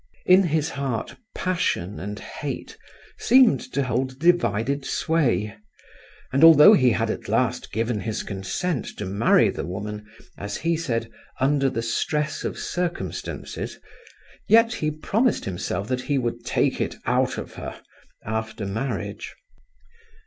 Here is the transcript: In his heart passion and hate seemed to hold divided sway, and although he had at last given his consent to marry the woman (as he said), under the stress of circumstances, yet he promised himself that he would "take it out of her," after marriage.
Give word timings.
In 0.25 0.41
his 0.41 0.69
heart 0.71 1.15
passion 1.35 1.99
and 1.99 2.17
hate 2.17 2.75
seemed 3.19 3.59
to 3.73 3.83
hold 3.83 4.17
divided 4.17 4.83
sway, 4.83 5.55
and 6.33 6.43
although 6.43 6.73
he 6.73 6.89
had 6.89 7.11
at 7.11 7.27
last 7.29 7.71
given 7.71 7.99
his 7.99 8.23
consent 8.23 8.87
to 8.97 9.05
marry 9.05 9.51
the 9.51 9.63
woman 9.63 10.07
(as 10.39 10.57
he 10.57 10.75
said), 10.75 11.11
under 11.39 11.69
the 11.69 11.83
stress 11.83 12.43
of 12.43 12.57
circumstances, 12.57 13.77
yet 14.47 14.73
he 14.73 14.89
promised 14.89 15.45
himself 15.45 15.87
that 15.89 16.01
he 16.01 16.17
would 16.17 16.43
"take 16.47 16.81
it 16.81 16.95
out 17.05 17.37
of 17.37 17.53
her," 17.53 17.79
after 18.25 18.65
marriage. 18.65 19.35